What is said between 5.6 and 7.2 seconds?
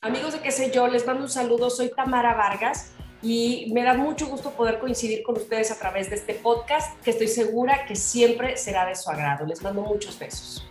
a través de este podcast que